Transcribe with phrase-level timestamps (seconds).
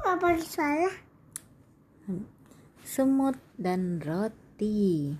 [0.00, 0.94] Apa salah?
[2.80, 5.12] Semut dan Roti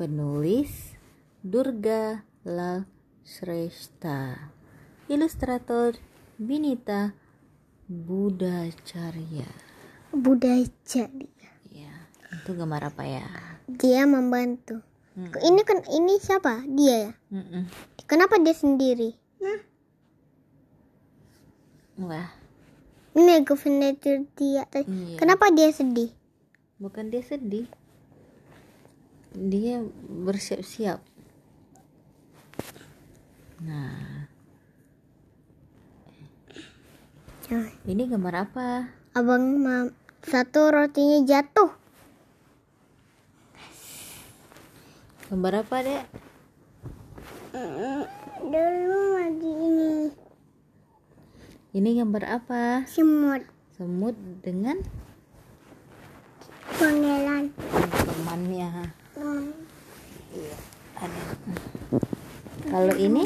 [0.00, 0.96] Penulis
[1.44, 2.88] Durga La
[3.20, 4.50] Shrestha
[5.12, 6.00] Ilustrator
[6.40, 7.12] Binita
[7.84, 9.50] Budacarya
[10.10, 11.28] Budaya jadi.
[11.70, 11.94] Ya,
[12.34, 13.28] itu gambar apa ya?
[13.70, 14.82] Dia membantu.
[15.20, 16.66] Ini kan ini siapa?
[16.66, 17.12] Dia ya.
[17.30, 17.68] Mm-mm.
[18.08, 19.14] Kenapa dia sendiri?
[19.38, 19.60] Nah,
[22.00, 22.32] Wah,
[23.14, 24.64] ini governor dia.
[24.70, 25.16] Iya.
[25.18, 26.10] Kenapa dia sedih?
[26.80, 27.68] bukan dia sedih.
[29.36, 30.98] Dia bersiap-siap.
[33.60, 34.26] Nah,
[37.50, 38.94] Nah, ini gambar apa?
[39.10, 39.90] Abang mam
[40.22, 41.74] satu rotinya jatuh.
[45.26, 46.04] Gambar apa, Dek?
[48.46, 50.14] Dulu lagi ini
[51.70, 52.82] Ini gambar apa?
[52.90, 54.82] semut Semut dengan
[56.74, 57.54] pangeran.
[58.10, 58.90] temannya.
[59.14, 59.54] Hmm.
[60.98, 61.22] Ada.
[62.66, 63.22] Kalau ini?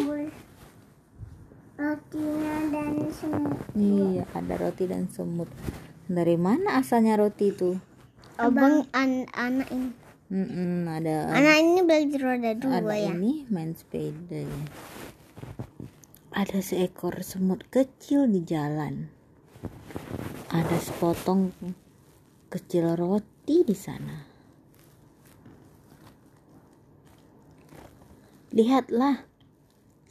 [1.75, 3.59] rotinya dan semut.
[3.75, 5.51] Iya, ada roti dan semut.
[6.07, 7.81] Dari mana asalnya roti itu?
[8.37, 9.91] Abang an anak ini.
[10.29, 13.13] Mm-mm, ada Anak ini belajar roda dua ada ya.
[13.13, 14.61] ini main sepeda ya.
[16.35, 19.07] Ada seekor semut kecil di jalan.
[20.51, 21.55] Ada sepotong
[22.51, 24.19] kecil roti di sana.
[28.51, 29.23] Lihatlah,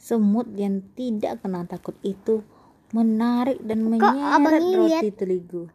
[0.00, 2.40] semut yang tidak kenal takut itu
[2.96, 5.02] menarik dan menyeret roti lihat?
[5.20, 5.68] terigu.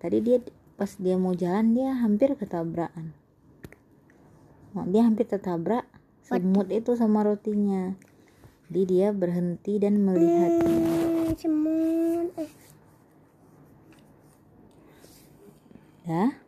[0.00, 0.40] Tadi dia
[0.80, 3.12] pas dia mau jalan dia hampir ketabrakan.
[4.88, 5.84] Dia hampir tertabrak
[6.24, 7.92] semut itu sama rotinya.
[8.70, 10.78] Jadi dia berhenti dan melihatnya.
[11.42, 12.30] Hmm.
[12.38, 12.50] Eh,
[16.06, 16.38] Ya.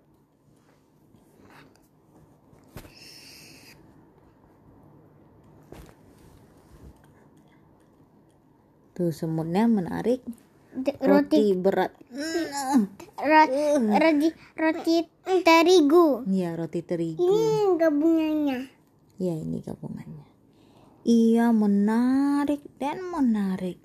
[8.92, 10.20] Tuh semutnya menarik
[10.72, 11.92] roti roti berat.
[13.18, 13.52] ro-
[13.92, 14.96] roti roti
[15.42, 16.24] terigu.
[16.24, 17.20] Iya, roti terigu.
[17.20, 17.42] Ini
[17.76, 18.58] gabungannya.
[19.18, 20.31] Ya, ini gabungannya.
[21.02, 23.78] Iya, menarik dan menarik.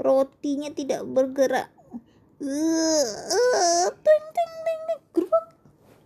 [0.00, 1.68] Rotinya tidak bergerak.
[2.40, 5.00] Eh, eh, ting, ting, ting, ting.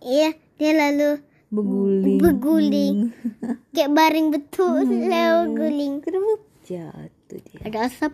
[0.03, 2.19] Iya, dia lalu Beguling.
[2.19, 2.97] berguling.
[3.73, 5.93] Kayak baring betul, lalu guling.
[6.03, 6.43] Gerubuk.
[6.67, 7.59] Jatuh dia.
[7.63, 8.13] Ada asap.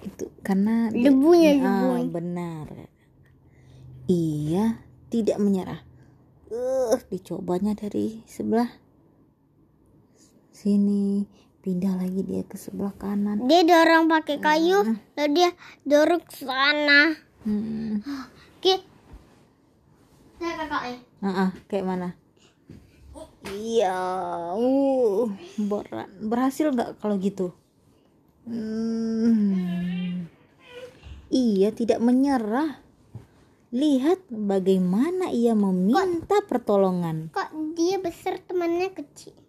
[0.00, 2.88] Itu karena dia- Debunya, Ah, benar.
[4.08, 4.80] Iya,
[5.12, 5.84] tidak menyerah.
[6.48, 8.70] Eh, dicobanya dari sebelah
[10.56, 11.28] sini,
[11.60, 13.44] pindah lagi dia ke sebelah kanan.
[13.44, 15.50] Dia dorong pakai kayu, lalu dia
[15.84, 17.12] dorong ke sana.
[17.44, 18.00] Hmm.
[18.56, 18.80] Oke.
[20.40, 20.98] Saya kakaknya.
[21.20, 22.08] Ah, ah, kayak mana?
[23.46, 23.96] Iya,
[24.56, 25.30] uh,
[25.60, 26.10] berat.
[26.18, 27.54] Berhasil nggak kalau gitu?
[28.48, 30.26] Hmm.
[31.30, 32.82] Iya, tidak menyerah.
[33.70, 37.30] Lihat bagaimana ia meminta pertolongan.
[37.34, 39.45] Kok dia besar temannya kecil?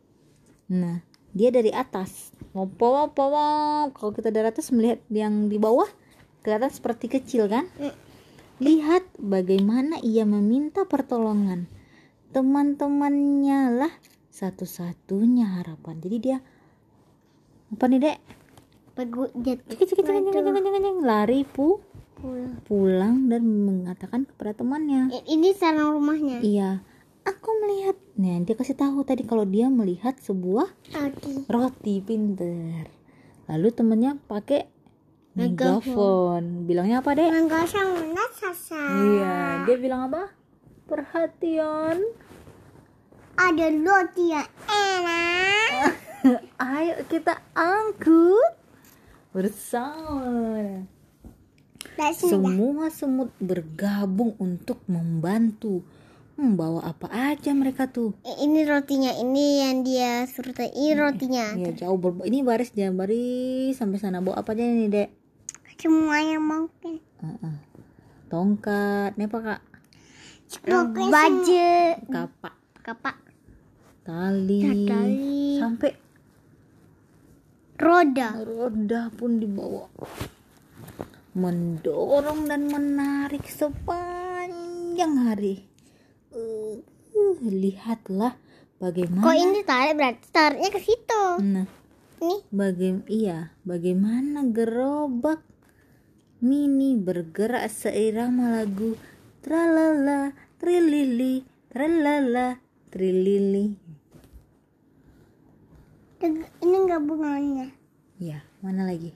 [0.67, 2.35] Nah, dia dari atas.
[2.51, 2.79] Wop.
[2.79, 5.87] Kalau kita dari atas melihat yang di bawah,
[6.43, 7.67] kelihatan seperti kecil kan?
[7.77, 7.95] Mm.
[8.57, 11.69] Lihat bagaimana ia meminta pertolongan.
[12.33, 13.93] Teman-temannya lah
[14.33, 16.01] satu-satunya harapan.
[16.01, 16.37] Jadi dia
[17.67, 18.17] apa nih dek?
[21.05, 21.85] Lari pu
[22.17, 22.53] Pulang.
[22.65, 25.13] pulang dan mengatakan kepada temannya.
[25.29, 26.41] Ini sarang rumahnya.
[26.41, 26.81] Iya.
[28.17, 30.65] Nah, dia kasih tahu tadi kalau dia melihat sebuah
[30.97, 31.45] Oke.
[31.45, 32.89] roti pinter
[33.45, 34.65] lalu temennya pakai
[35.37, 35.85] Megafon.
[35.85, 38.81] megafon bilangnya apa dek Enggak sama sasa.
[39.05, 40.33] iya dia bilang apa
[40.89, 42.01] perhatian
[43.37, 45.93] Ada roti yang enak.
[46.73, 48.57] ayo kita angkut
[49.29, 50.81] bersama
[52.17, 55.85] semua semut bergabung untuk membantu
[56.37, 60.69] membawa apa aja mereka tuh I- Ini rotinya, ini yang dia suruh tadi.
[60.71, 61.57] Ini rotinya.
[61.57, 65.09] ya jauh ber ini baris jangan baris sampai sana bawa apa aja nih dek
[65.77, 67.01] Semuanya mungkin.
[67.17, 67.55] Heeh.
[68.27, 69.61] tongkat ini apa kak
[70.63, 71.73] Baju.
[72.07, 73.17] kapak Kapak.
[74.01, 75.57] tali, Tali.
[75.57, 75.91] sampai
[77.77, 78.29] Roda.
[78.39, 79.85] roda pun dibawa
[81.33, 85.76] mendorong dan menarik sepanjang hari Uh, uh,
[87.41, 88.33] lihatlah
[88.77, 91.23] bagaimana Kok ini tarik berarti tariknya ke situ.
[91.43, 91.67] nah
[92.17, 92.39] Nih.
[92.49, 95.45] bagaimana iya bagaimana gerobak
[96.37, 98.93] Mini bergerak seirama lagu
[99.41, 101.41] Tralala, trilili,
[101.73, 102.61] tralala,
[102.93, 103.73] trilili
[106.21, 107.69] Ini enggak bunganya.
[108.17, 109.13] Ya, mana lagi?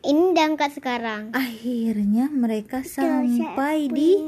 [0.00, 1.30] Ini diangkat sekarang.
[1.36, 4.24] Akhirnya mereka sampai di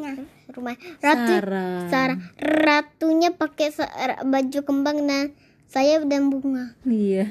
[0.53, 1.33] rumah ratu.
[1.41, 1.87] sarang.
[1.89, 3.73] Sarah, ratunya pakai
[4.27, 5.33] baju kembang dan
[5.71, 6.75] sayap dan bunga.
[6.83, 7.31] Iya,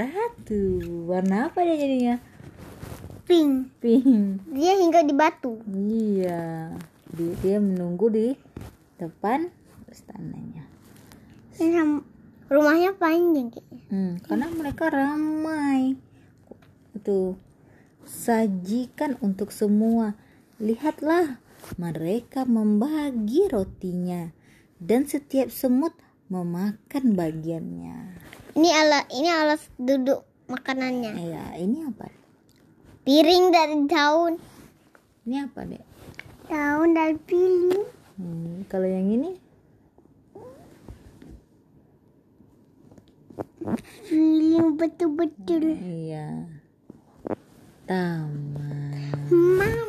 [0.00, 0.80] ratu.
[1.04, 2.16] Warna apa dia jadinya?
[3.24, 3.80] Pink.
[3.80, 4.48] Pink.
[4.52, 5.60] Dia hingga di batu.
[5.68, 6.72] Iya.
[7.14, 8.36] Dia, dia menunggu di
[9.00, 9.48] depan
[9.88, 10.64] istananya.
[12.44, 13.80] Rumahnya panjang kayaknya.
[13.88, 15.96] Hmm, karena mereka ramai.
[16.92, 17.40] Itu
[18.04, 20.14] sajikan untuk semua.
[20.60, 21.40] Lihatlah,
[21.80, 24.30] mereka membagi rotinya
[24.76, 25.96] dan setiap semut
[26.28, 28.20] memakan bagiannya.
[28.54, 31.12] Ini alat ini alat duduk makanannya.
[31.18, 32.08] Ya, ini apa?
[33.04, 34.34] Piring dari daun.
[35.24, 35.84] Ini apa, Dek?
[36.48, 37.84] Daun dari piring.
[38.14, 39.30] Hmm, kalau yang ini
[44.04, 45.64] Piring betul-betul.
[45.80, 46.44] iya.
[47.88, 48.92] Taman.
[49.32, 49.83] Mam, Cu-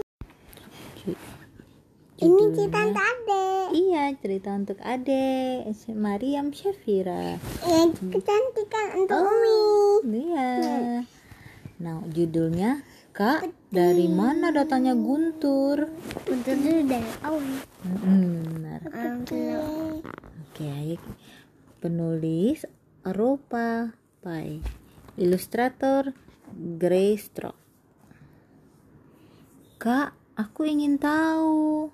[2.26, 3.48] ini cerita tadi.
[3.76, 7.38] Iya, cerita untuk adek Mariam Syafira.
[7.62, 9.22] Yang kecantikan untuk
[10.02, 10.34] Umi.
[10.34, 11.06] Iya.
[11.82, 12.82] Nah, judulnya
[13.16, 15.88] Kak, dari mana datangnya Guntur?
[16.28, 17.08] Untuk dulu dari.
[17.24, 18.80] Hmm, benar.
[18.92, 19.44] Oke.
[20.52, 21.00] Oke,
[21.80, 22.68] penulis
[23.08, 24.60] Eropa Pai,
[25.16, 26.12] ilustrator
[26.52, 27.60] Grace Stroke.
[29.80, 31.92] Kak, aku ingin tahu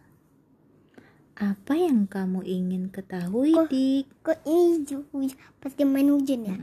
[1.37, 4.05] apa yang kamu ingin ketahui, Kok- Dik?
[4.21, 5.31] Kok ini hujan?
[5.63, 6.57] Pasti main hujan ya?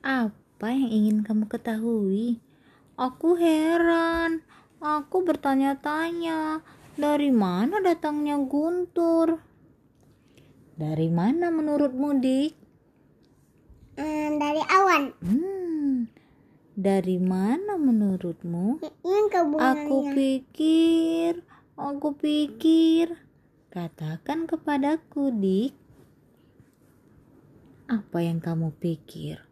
[0.00, 2.38] Apa yang ingin kamu ketahui?
[2.98, 4.42] Aku heran.
[4.78, 6.62] Aku bertanya-tanya,
[6.94, 9.42] dari mana datangnya Guntur?
[10.78, 12.52] Dari mana menurutmu, Dik?
[13.98, 15.02] Hmm, dari awan.
[15.18, 16.06] Hmm,
[16.78, 18.78] dari mana menurutmu?
[19.02, 19.90] Ini kebungannya.
[19.90, 21.42] Aku pikir,
[21.74, 23.27] aku pikir.
[23.68, 25.76] Katakan kepadaku, Dik.
[27.84, 29.44] Apa yang kamu pikir?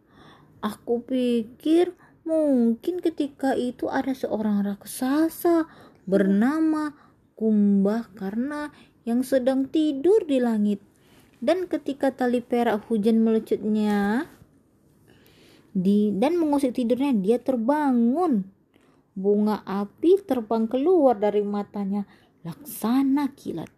[0.57, 1.93] Aku pikir
[2.25, 5.69] mungkin ketika itu ada seorang raksasa
[6.09, 6.97] bernama
[7.37, 8.73] Kumbah karena
[9.05, 10.81] yang sedang tidur di langit.
[11.37, 14.25] Dan ketika tali perak hujan melecutnya
[15.77, 18.49] di dan mengusik tidurnya dia terbangun.
[19.13, 22.09] Bunga api terbang keluar dari matanya
[22.41, 23.76] laksana kilat.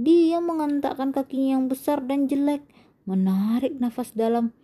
[0.00, 2.64] Dia mengentakkan kakinya yang besar dan jelek,
[3.04, 4.56] menarik nafas dalam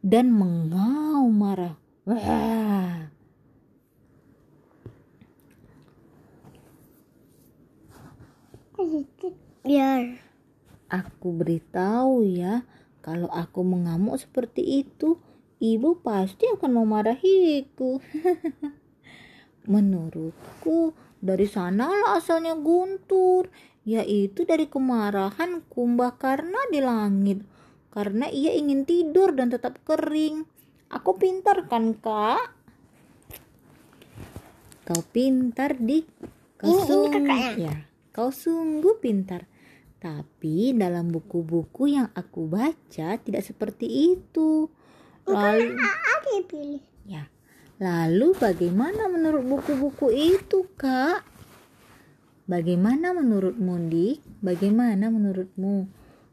[0.00, 1.76] dan mengaum marah.
[2.08, 3.12] Wah.
[9.60, 10.16] Biar.
[10.88, 12.64] Aku beritahu ya,
[13.04, 15.20] kalau aku mengamuk seperti itu,
[15.60, 18.00] ibu pasti akan memarahiku.
[19.72, 23.52] Menurutku, dari sanalah asalnya Guntur,
[23.82, 27.42] yaitu dari kemarahan kumbah karena di langit,
[27.90, 30.46] karena ia ingin tidur dan tetap kering.
[30.92, 32.52] Aku pintar kan, Kak?
[34.82, 36.06] Kau pintar, Dik.
[36.58, 37.56] Kau Ini- ini sungguh- kakaknya.
[37.56, 37.74] Ya,
[38.12, 39.46] kau sungguh pintar.
[40.02, 43.86] Tapi dalam buku-buku yang aku baca tidak seperti
[44.18, 44.66] itu.
[45.22, 45.78] Lalu,
[47.06, 47.30] ya,
[47.78, 51.22] lalu bagaimana menurut buku-buku itu, Kak?
[52.42, 54.42] Bagaimana menurutmu, Dik?
[54.42, 55.86] Bagaimana menurutmu?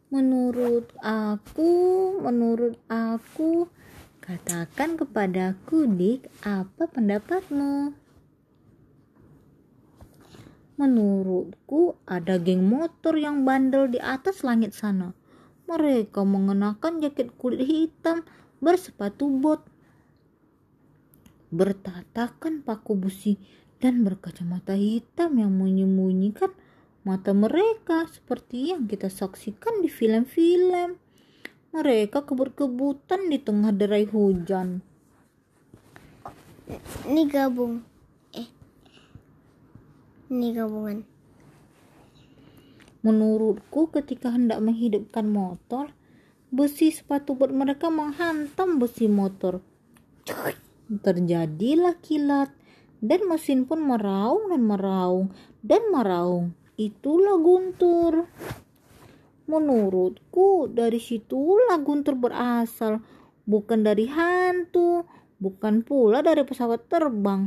[0.10, 1.70] Menurut aku,
[2.18, 3.70] menurut aku,
[4.18, 7.94] katakan kepadaku, Dik, apa pendapatmu?
[10.82, 15.14] Menurutku ada geng motor yang bandel di atas langit sana.
[15.70, 18.26] Mereka mengenakan jaket kulit hitam
[18.58, 19.62] bersepatu bot.
[21.50, 23.42] Bertatakan paku besi
[23.82, 26.54] dan berkacamata hitam yang menyembunyikan
[27.08, 31.00] mata mereka seperti yang kita saksikan di film-film.
[31.74, 34.82] Mereka kebut-kebutan di tengah derai hujan.
[37.10, 37.82] Ini gabung.
[38.34, 38.50] Eh.
[40.30, 41.02] Ini gabungan.
[43.02, 45.90] Menurutku ketika hendak menghidupkan motor,
[46.54, 49.64] besi sepatu bot mereka menghantam besi motor.
[50.90, 52.50] Terjadilah kilat
[52.98, 55.30] dan mesin pun meraung dan meraung
[55.62, 56.58] dan meraung.
[56.82, 58.26] Itulah Guntur.
[59.46, 63.06] Menurutku dari situlah Guntur berasal,
[63.46, 65.06] bukan dari hantu,
[65.38, 67.46] bukan pula dari pesawat terbang,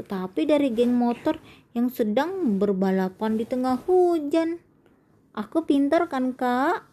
[0.00, 1.36] tetapi dari geng motor
[1.76, 4.64] yang sedang berbalapan di tengah hujan.
[5.36, 6.88] Aku pintar kan, Kak?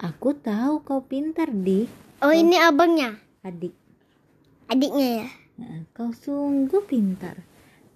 [0.00, 1.92] Aku tahu kau pintar, Dik.
[2.24, 3.20] Oh, ini abangnya.
[3.44, 3.89] Adik.
[4.70, 5.28] Adiknya ya.
[5.90, 7.42] Kau sungguh pintar.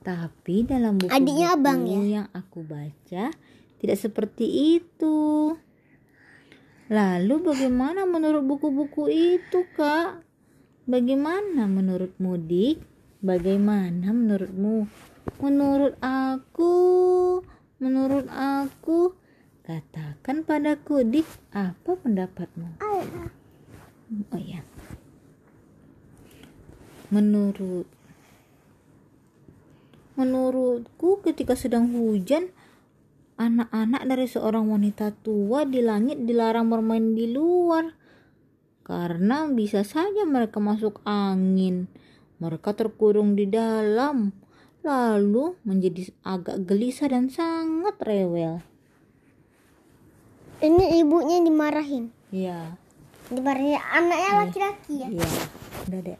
[0.04, 2.21] Tapi dalam buku Adiknya abang ya?
[2.21, 3.33] yang aku baca
[3.81, 5.52] tidak seperti itu.
[6.93, 10.21] Lalu bagaimana menurut buku-buku itu, Kak?
[10.85, 12.81] Bagaimana menurutmu, Dik?
[13.25, 14.85] Bagaimana menurutmu?
[15.40, 16.75] Menurut aku,
[17.81, 19.16] menurut aku,
[19.64, 21.25] katakan padaku, Dik,
[21.57, 22.76] apa pendapatmu?
[22.85, 24.61] Oh ya.
[27.14, 27.87] Menurut
[30.18, 32.50] Menurutku ketika sedang hujan
[33.35, 37.90] anak-anak dari seorang wanita tua di langit dilarang bermain di luar
[38.87, 41.90] karena bisa saja mereka masuk angin.
[42.38, 44.35] Mereka terkurung di dalam
[44.87, 48.62] lalu menjadi agak gelisah dan sangat rewel.
[50.62, 52.14] Ini ibunya dimarahin.
[52.30, 52.78] Ya,
[53.33, 55.09] Dimarahin anaknya laki-laki ya.
[55.11, 55.28] iya.
[55.88, 56.18] Udah deh.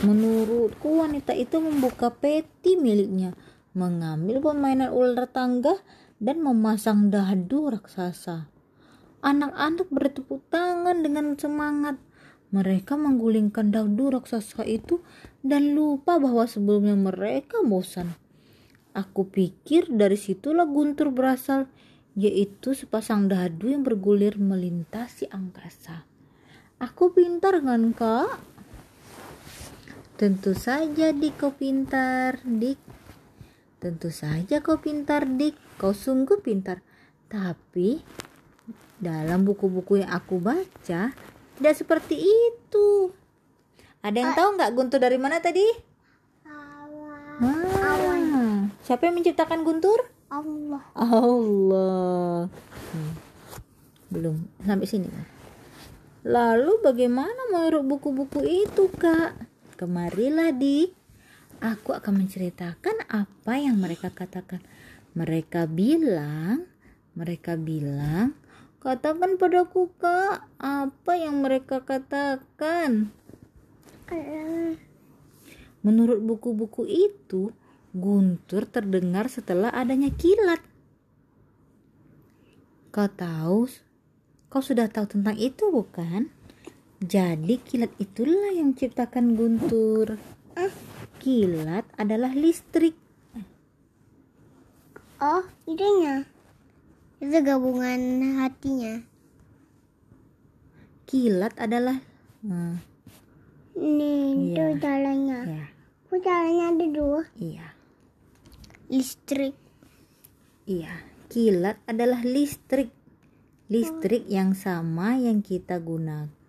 [0.00, 3.36] Menurutku wanita itu membuka peti miliknya,
[3.76, 5.76] mengambil permainan ular tangga
[6.16, 8.48] dan memasang dadu raksasa.
[9.20, 12.00] Anak-anak bertepuk tangan dengan semangat.
[12.56, 15.04] Mereka menggulingkan dadu raksasa itu
[15.44, 18.16] dan lupa bahwa sebelumnya mereka bosan.
[18.96, 21.68] Aku pikir dari situlah guntur berasal,
[22.12, 26.04] yaitu sepasang dadu yang bergulir melintasi angkasa.
[26.76, 28.51] Aku pintar kan kak?
[30.20, 32.78] Tentu saja Dik kau pintar Dik
[33.80, 36.84] Tentu saja kau pintar Dik Kau sungguh pintar
[37.26, 38.04] Tapi
[39.02, 41.10] dalam buku-buku yang aku baca
[41.58, 43.10] Tidak seperti itu
[44.04, 45.64] Ada yang tahu nggak Guntur dari mana tadi?
[47.42, 49.98] Ah, siapa yang menciptakan Guntur?
[50.32, 50.82] Allah.
[50.96, 52.46] Allah.
[52.94, 53.12] Hmm.
[54.08, 55.08] Belum sampai sini.
[56.22, 59.51] Lalu bagaimana menurut buku-buku itu, Kak?
[59.76, 60.92] Kemarilah, Dik.
[61.62, 64.58] Aku akan menceritakan apa yang mereka katakan.
[65.14, 66.66] Mereka bilang,
[67.14, 68.34] mereka bilang,
[68.82, 73.12] katakan padaku, Kak, apa yang mereka katakan.
[75.82, 77.54] Menurut buku-buku itu,
[77.92, 80.64] Guntur terdengar setelah adanya kilat.
[82.88, 83.68] Kau tahu,
[84.48, 86.32] kau sudah tahu tentang itu bukan?
[87.02, 90.22] Jadi kilat itulah yang menciptakan Guntur.
[91.18, 92.94] Kilat adalah listrik.
[95.18, 96.26] Oh, idenya.
[97.18, 97.98] Itu gabungan
[98.38, 99.02] hatinya.
[101.06, 101.98] Kilat adalah
[102.42, 102.74] Nah,
[103.78, 104.78] Nih, itu Iya.
[104.82, 105.38] jalannya.
[105.46, 105.66] ya,
[106.10, 107.22] jalannya ada dua?
[107.38, 107.70] iya.
[108.90, 109.54] Listrik.
[110.66, 110.90] Iya,
[111.30, 112.90] kilat adalah listrik.
[113.70, 116.41] Listrik yang sama yang kita gunakan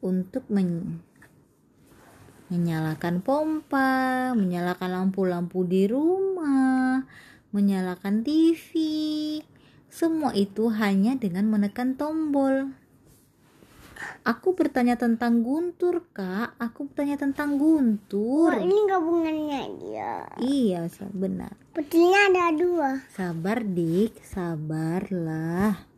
[0.00, 1.04] untuk men-
[2.50, 7.06] menyalakan pompa, menyalakan lampu-lampu di rumah,
[7.54, 8.72] menyalakan TV.
[9.86, 12.74] Semua itu hanya dengan menekan tombol.
[14.24, 16.56] Aku bertanya tentang Guntur, Kak.
[16.56, 18.56] Aku bertanya tentang Guntur.
[18.56, 20.24] Oh, ini gabungannya dia.
[20.40, 21.52] Iya, benar.
[21.76, 23.04] Putihnya ada dua.
[23.12, 25.89] Sabar dik, sabarlah.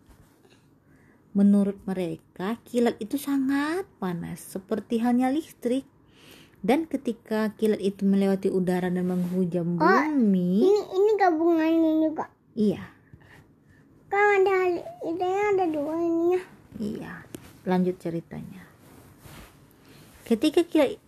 [1.33, 5.89] Menurut mereka, kilat itu sangat panas, seperti halnya listrik.
[6.62, 12.31] Dan ketika kilat itu melewati udara dan menghujam bumi, Ini ini gabungannya juga.
[12.55, 12.85] iya,
[14.07, 16.43] Kan ada idenya ada dua ini ya.
[16.79, 17.12] iya.
[17.65, 18.62] Lanjut ceritanya.
[20.23, 21.01] Ketika kilat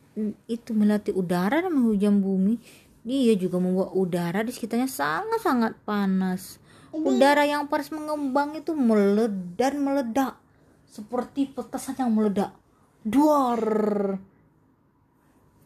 [0.49, 2.59] itu melewati udara dan menghujam bumi,
[3.05, 6.59] dia juga membuat udara di sekitarnya sangat-sangat panas.
[6.95, 10.39] Udara yang panas mengembang itu meledak meledak
[10.87, 12.55] seperti petasan yang meledak.
[13.03, 13.59] Duar.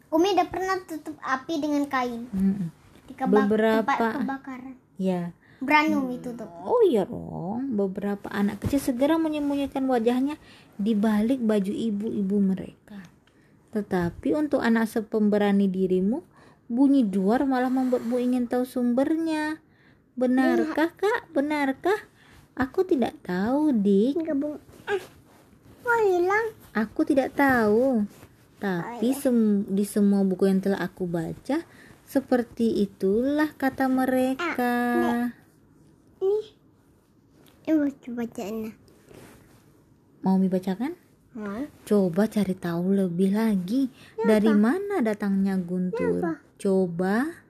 [0.08, 2.24] Umi udah pernah tutup api dengan kain.
[2.32, 2.72] Mm-mm.
[3.04, 4.74] Di keba- Beberapa- tempat kebakaran.
[4.96, 5.36] Ya.
[5.60, 6.48] Berani Umi tutup.
[6.64, 7.76] Oh iya dong.
[7.76, 10.40] Beberapa anak kecil segera menyembunyikan wajahnya
[10.80, 13.04] di balik baju ibu-ibu mereka.
[13.76, 16.24] Tetapi untuk anak sepemberani dirimu,
[16.72, 19.60] bunyi duar malah membuatmu ingin tahu sumbernya.
[20.18, 21.30] Benarkah kak?
[21.30, 22.10] Benarkah?
[22.58, 24.18] Aku tidak tahu, Dik.
[24.26, 24.58] Gabung.
[24.90, 24.98] Eh,
[25.78, 26.46] kok hilang?
[26.74, 28.02] Aku tidak tahu.
[28.58, 31.62] Tapi sem- di semua buku yang telah aku baca,
[32.02, 34.74] seperti itulah kata mereka.
[36.18, 36.40] Ini.
[37.62, 38.72] Ini baca bacaannya.
[40.26, 40.98] Mau dibacakan?
[41.38, 41.62] Hah?
[41.86, 43.86] Coba cari tahu lebih lagi
[44.18, 46.42] dari mana datangnya Guntur.
[46.58, 47.46] Coba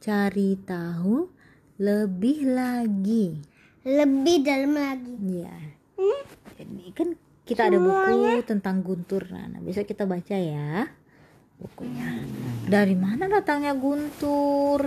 [0.00, 1.28] cari tahu
[1.82, 3.42] lebih lagi.
[3.82, 5.14] Lebih dalam lagi.
[5.18, 5.56] Iya.
[6.62, 7.08] Jadi kan
[7.42, 9.26] kita ada buku tentang Guntur.
[9.34, 10.86] Nah, besok kita baca ya
[11.58, 12.22] bukunya.
[12.66, 14.86] Dari mana datangnya Guntur?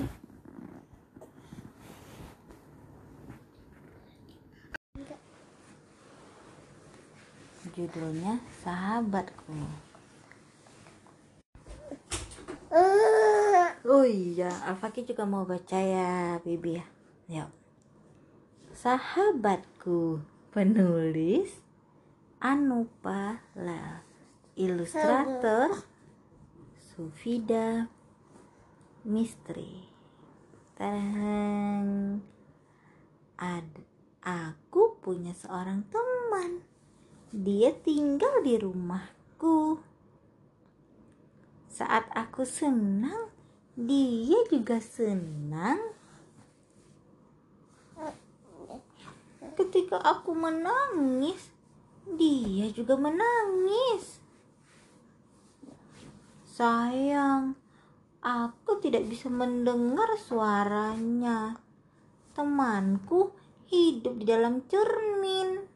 [7.75, 9.52] Judulnya Sahabatku.
[12.72, 16.86] Eh, Oh iya, Alfaki juga mau baca ya, Bibi ya.
[17.30, 17.54] Yuk.
[18.74, 21.62] Sahabatku, penulis
[22.42, 24.01] Anupa La,
[24.58, 25.70] ilustrator
[26.74, 27.86] Sufida
[29.06, 29.86] Mistri.
[30.74, 32.25] Tarang.
[33.38, 33.70] Ad,
[34.25, 36.65] aku punya seorang teman.
[37.30, 39.77] Dia tinggal di rumahku.
[41.70, 43.35] Saat aku senang,
[43.75, 45.91] dia juga senang.
[49.55, 51.51] Ketika aku menangis,
[52.08, 54.20] dia juga menangis.
[56.44, 57.55] Sayang,
[58.24, 61.60] aku tidak bisa mendengar suaranya.
[62.36, 63.36] Temanku
[63.67, 65.67] hidup di dalam cermin.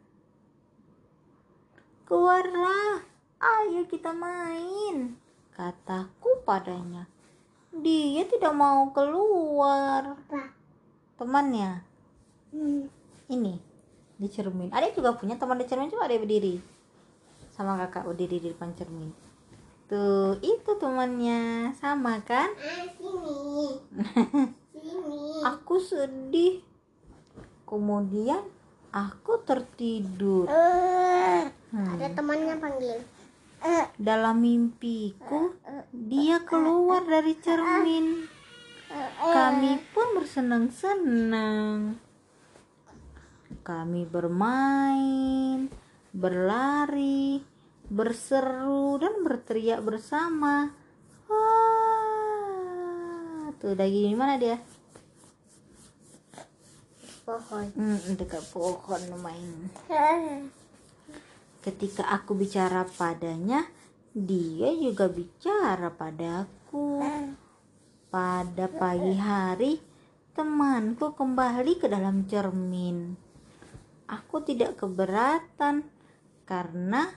[2.07, 3.03] Keluarlah,
[3.39, 5.19] ayo kita main,
[5.55, 7.18] kataku padanya.
[7.79, 10.15] Dia tidak mau keluar.
[10.15, 10.51] Apa?
[11.15, 11.83] Temannya,
[12.49, 12.87] Hmm.
[13.27, 13.59] ini
[14.15, 14.71] di cermin.
[14.71, 16.59] Ada juga punya teman di cermin coba ada berdiri
[17.51, 19.11] sama kakak berdiri di depan cermin.
[19.85, 22.47] Tuh, itu temannya sama kan?
[22.55, 23.83] Ah, sini.
[24.71, 25.43] sini.
[25.43, 26.63] Aku sedih.
[27.65, 28.41] Kemudian
[28.89, 30.47] aku tertidur.
[30.47, 31.85] Eh, Hmm.
[31.85, 32.97] Ada temannya panggil.
[33.99, 35.53] Dalam mimpiku,
[35.91, 38.27] dia keluar dari cermin.
[39.19, 41.99] Kami pun bersenang-senang.
[43.61, 45.69] Kami bermain,
[46.15, 47.43] berlari,
[47.85, 50.73] berseru, dan berteriak bersama.
[51.29, 52.65] Wah,
[53.61, 54.57] tuh lagi di mana dia?
[57.29, 57.65] pohon.
[57.77, 59.69] Hmm, dekat pohon main.
[61.59, 63.67] Ketika aku bicara padanya,
[64.15, 67.03] dia juga bicara padaku.
[68.09, 69.77] Pada pagi hari,
[70.31, 73.11] temanku kembali ke dalam cermin.
[74.07, 75.85] Aku tidak keberatan
[76.47, 77.11] karena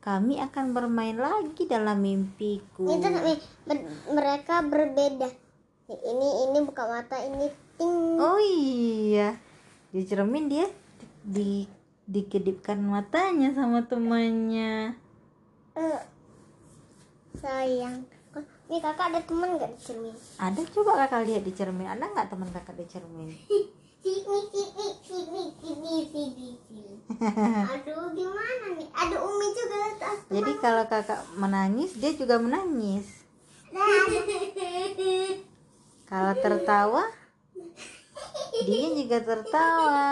[0.00, 2.88] kami akan bermain lagi dalam mimpiku.
[2.88, 3.12] Itu
[3.68, 5.28] ber- mereka berbeda.
[5.86, 7.46] Ini ini buka mata, ini
[7.78, 8.18] ting.
[8.18, 9.38] Oh iya,
[9.92, 10.66] di cermin dia
[11.22, 11.75] di
[12.06, 14.94] dikedipkan matanya sama temannya.
[15.74, 16.00] Eh,
[17.38, 18.06] sayang.
[18.66, 20.14] Nih kakak ada teman nggak di cermin?
[20.42, 21.86] Ada coba kakak lihat di cermin.
[21.86, 23.30] Ada nggak teman kakak di cermin?
[24.06, 26.94] Sini, sini, sini, sini, sini, sini.
[27.74, 28.86] Aduh, gimana nih?
[28.90, 30.18] Ada Umi juga atas.
[30.30, 33.06] Jadi kalau kakak menangis, dia juga menangis.
[36.06, 37.02] Kalau tertawa,
[38.62, 40.10] dia juga tertawa.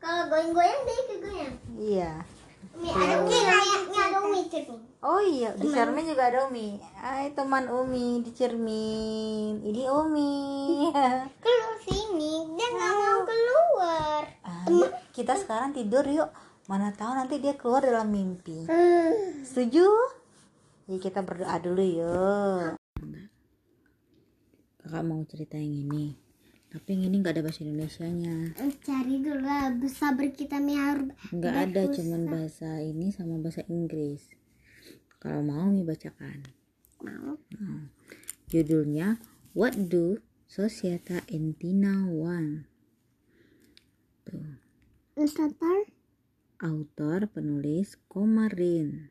[0.00, 1.54] Kalau goyang-goyang dia ikut goyang.
[1.76, 2.12] Iya.
[2.76, 4.80] Umi ada Umi layaknya ada Umi cermin.
[5.00, 6.76] Oh iya, di cermin juga ada Umi.
[7.00, 9.64] Hai teman Umi di cermin.
[9.64, 10.34] Ini Umi.
[11.44, 14.22] Keluar sini, dia nggak mau keluar.
[14.44, 16.28] Ah, yuk, kita sekarang tidur yuk.
[16.68, 18.68] Mana tahu nanti dia keluar dalam mimpi.
[18.68, 19.40] Hmm.
[19.46, 19.86] Setuju?
[20.92, 22.76] Ya kita berdoa dulu yuk.
[24.84, 26.25] Kakak mau cerita yang ini.
[26.76, 28.52] Tapi yang ini nggak ada bahasa Indonesianya.
[28.84, 29.48] Cari dulu
[29.88, 31.08] sabar kita mi harus.
[31.32, 34.28] Nggak ada, cuman bahasa ini sama bahasa Inggris.
[35.16, 36.44] Kalau mau mi bacakan.
[37.00, 37.40] Mau.
[38.52, 39.16] Judulnya
[39.56, 42.68] What Do Societa Entina Want?
[44.28, 44.60] Tuh.
[45.16, 45.88] Instructor?
[46.60, 49.08] Autor penulis Komarin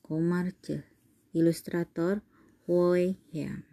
[0.00, 0.88] Komarce
[1.36, 2.24] Ilustrator
[2.64, 3.65] Woi Hyam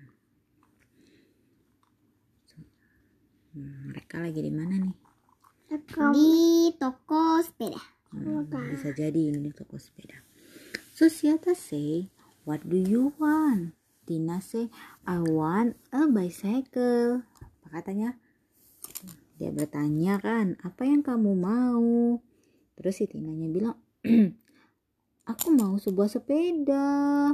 [3.53, 4.95] Hmm, Mereka lagi di mana nih?
[5.69, 7.81] Di toko sepeda.
[8.09, 10.17] Hmm, bisa jadi ini toko sepeda.
[10.93, 12.09] Societa say,
[12.45, 13.77] what do you want?
[14.09, 14.73] Tina say,
[15.05, 17.25] I want a bicycle.
[17.41, 18.17] Apa katanya?
[19.37, 22.21] Dia bertanya kan, apa yang kamu mau?
[22.73, 23.77] Terus si Tinanya bilang,
[25.31, 27.33] aku mau sebuah sepeda.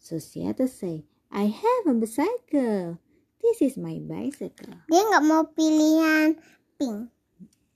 [0.00, 3.00] Societa say, I have a bicycle.
[3.46, 4.74] This is my bicycle.
[4.90, 6.34] Dia nggak mau pilihan
[6.74, 7.14] pink.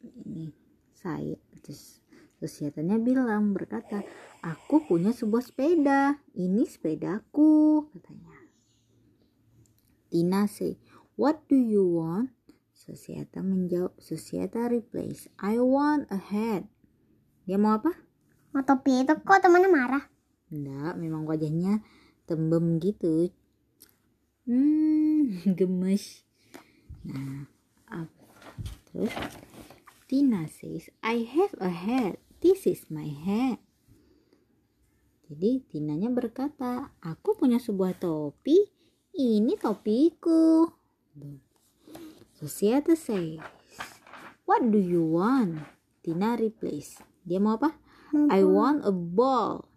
[0.02, 0.50] ini
[0.98, 2.00] saya terus
[2.40, 4.00] Sosiatanya bilang berkata,
[4.40, 6.16] aku punya sebuah sepeda.
[6.32, 8.32] Ini sepedaku, katanya.
[10.08, 10.80] Tina say,
[11.20, 12.32] what do you want?
[12.72, 16.64] Sosiata menjawab, Sosiata replace, I want a hat.
[17.44, 17.92] Dia mau apa?
[18.56, 20.04] Mau topi itu kok temannya marah?
[20.48, 21.84] Enggak, memang wajahnya
[22.24, 23.28] tembem gitu.
[24.50, 26.26] Hmm, gemes.
[27.06, 27.46] Nah,
[27.86, 28.10] up.
[28.90, 29.14] terus
[30.10, 32.18] Tina says, I have a hat.
[32.42, 33.62] This is my hat.
[35.30, 38.58] Jadi Tinanya berkata, aku punya sebuah topi.
[39.14, 40.66] Ini topiku.
[42.34, 43.38] Sosiata says,
[44.42, 45.62] What do you want?
[46.02, 46.98] Tina replace.
[47.22, 47.78] Dia mau apa?
[48.34, 49.70] I want a ball.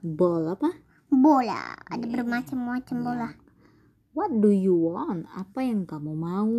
[0.00, 0.83] Ball apa?
[1.18, 1.74] Bola.
[1.86, 3.28] Ada bermacam-macam bola.
[4.14, 5.26] What do you want?
[5.34, 6.54] Apa yang kamu mau?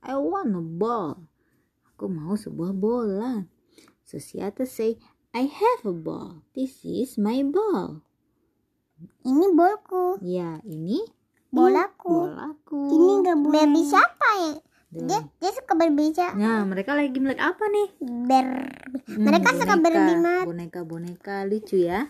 [0.00, 1.24] I want a ball.
[1.92, 3.44] Aku mau sebuah bola.
[4.04, 4.96] Sosiata say,
[5.32, 6.44] I have a ball.
[6.52, 8.04] This is my ball.
[9.24, 10.20] Ini bolku.
[10.24, 11.04] Ya, ini
[11.52, 12.32] Bolaku.
[12.32, 12.82] bolaku.
[12.90, 14.54] Ini gak baby siapa ya?
[14.94, 15.06] Tuh.
[15.10, 16.38] Dia, dia suka berbicara.
[16.38, 17.88] Nah, mereka lagi melihat apa nih?
[18.30, 18.46] Ber.
[19.10, 20.46] Hmm, Mereka suka berbicara.
[20.46, 22.06] Boneka-boneka lucu ya.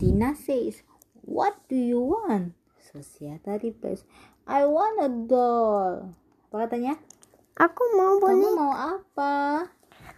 [0.00, 0.80] Tina says,
[1.22, 2.56] What do you want?
[2.80, 4.02] Sosiata replies,
[4.48, 6.16] I want a doll.
[6.48, 6.96] Apa katanya?
[7.54, 8.56] Aku mau Kamu boneka.
[8.56, 9.34] mau apa?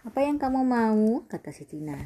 [0.07, 1.27] Apa yang kamu mau?
[1.27, 1.99] Kata si Tina.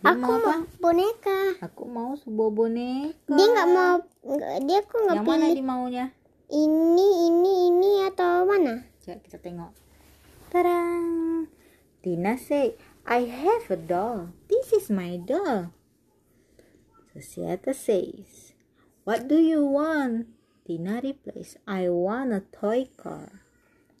[0.00, 0.50] Dia Aku mau apa?
[0.56, 1.38] mau boneka.
[1.60, 3.34] Aku mau sebuah boneka.
[3.34, 3.96] Dia nggak mau.
[4.64, 6.06] Dia kok nggak Yang mana pilih dia maunya?
[6.48, 8.86] ini, ini, ini atau mana?
[9.02, 9.70] Coba kita tengok.
[10.48, 11.46] Tarang.
[12.00, 14.32] Tina say, I have a doll.
[14.48, 15.74] This is my doll.
[17.20, 18.56] Sosiata says,
[19.04, 20.32] What do you want?
[20.64, 23.44] Tina replies, I want a toy car.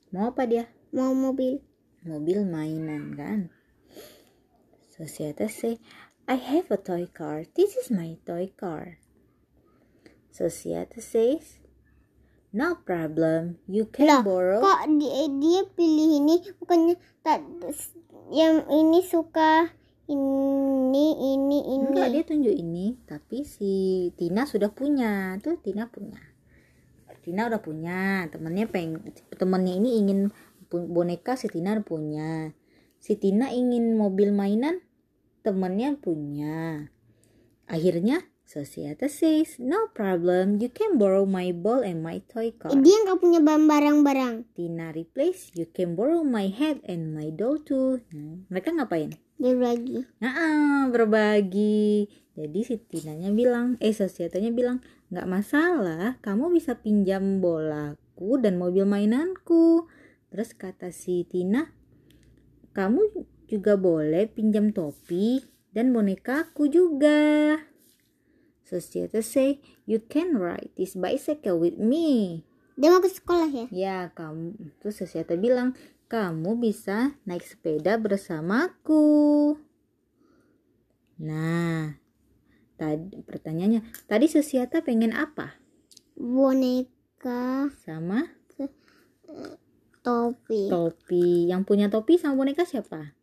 [0.08, 0.72] Mau apa dia?
[0.88, 1.60] Mau mobil.
[2.00, 3.52] mobil mainan kan
[4.88, 5.76] Sosiata say
[6.24, 8.96] I have a toy car this is my toy car
[10.32, 11.60] Sosiata says
[12.56, 17.44] no problem you can Lah, borrow Kok dia, dia pilih ini bukannya tak
[18.32, 19.76] yang ini suka
[20.10, 21.86] ini ini ini.
[21.86, 23.72] enggak dia tunjuk ini tapi si
[24.18, 25.38] Tina sudah punya.
[25.38, 26.18] Tuh Tina punya.
[27.20, 28.26] Tina udah punya.
[28.32, 28.98] Temennya peng
[29.38, 30.34] temennya ini ingin
[30.70, 32.50] boneka si Tina punya.
[32.98, 34.82] Si Tina ingin mobil mainan
[35.46, 36.90] temennya punya.
[37.70, 42.74] Akhirnya Sosiata says no problem you can borrow my ball and my toy car.
[42.74, 44.50] Dia nggak punya barang-barang.
[44.58, 48.02] Tina replace you can borrow my hat and my doll too.
[48.10, 50.04] Nah, mereka ngapain Lagi.
[50.20, 52.04] Nah, berbagi.
[52.36, 58.84] Jadi si Tinanya bilang, eh Sosiatanya bilang, nggak masalah, kamu bisa pinjam bolaku dan mobil
[58.84, 59.88] mainanku.
[60.28, 61.72] Terus kata si Tina,
[62.76, 63.00] kamu
[63.48, 65.40] juga boleh pinjam topi
[65.72, 67.56] dan bonekaku juga.
[68.68, 72.44] Sosiata say, you can ride this bicycle with me.
[72.76, 73.66] Dia mau ke sekolah ya?
[73.72, 74.52] Ya, kamu
[74.84, 75.72] terus Sosiata bilang,
[76.10, 79.54] kamu bisa naik sepeda bersamaku.
[81.22, 81.94] Nah,
[82.74, 85.54] tadi pertanyaannya, tadi Sosiata pengen apa?
[86.18, 88.26] Boneka Sama
[90.02, 90.66] topi.
[90.66, 91.46] topi.
[91.46, 93.14] Yang punya topi sama boneka siapa?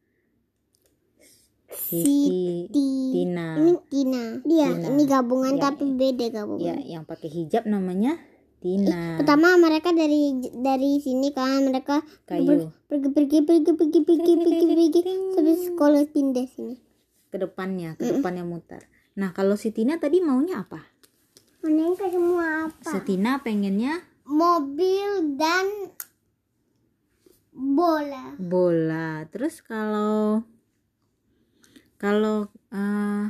[1.67, 3.59] Siti, Ti- Tina.
[3.59, 4.23] Ini Tina.
[4.47, 4.87] Dia Tina.
[4.87, 6.63] ini gabungan Ya, tapi beda gabungan.
[6.63, 8.15] Ya, yang pakai hijab namanya
[8.57, 9.21] Tina.
[9.21, 12.73] Pertama mereka dari dari sini kan mereka Kayu.
[12.89, 15.01] pergi pergi pergi pergi pergi pergi pergi
[15.37, 16.75] sampai sekolah pindah sini.
[17.29, 18.87] Ke depannya, ke depannya mutar.
[19.17, 20.81] Nah, kalau si Tina tadi maunya apa?
[21.61, 22.85] Boneka semua apa?
[22.85, 25.95] Si Tina pengennya Mobil dan
[27.53, 28.35] bola.
[28.37, 29.25] bola.
[29.33, 30.45] Terus kalau
[31.97, 33.25] kalau eh,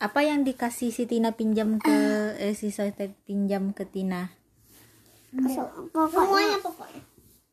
[0.00, 1.92] apa yang dikasih si Tina pinjam ke
[2.40, 4.32] eh si Soete pinjam ke Tina?
[5.92, 7.04] Pokoknya pokoknya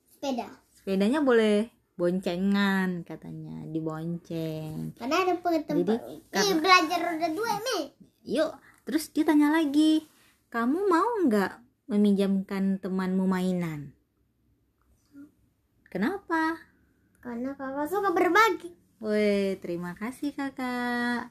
[0.08, 0.48] sepeda.
[0.72, 1.68] Sepedanya boleh
[2.00, 4.96] boncengan katanya, dibonceng.
[4.96, 5.76] Karena ada tempat.
[5.76, 5.96] Jadi,
[6.48, 7.84] Ih, belajar roda dua nih.
[8.24, 8.52] Yuk,
[8.88, 10.08] terus dia tanya lagi,
[10.48, 11.60] kamu mau nggak
[11.92, 13.92] meminjamkan temanmu mainan?
[15.92, 16.64] Kenapa?
[17.20, 18.72] Karena kakak suka berbagi.
[19.04, 21.30] Woi, terima kasih kakak.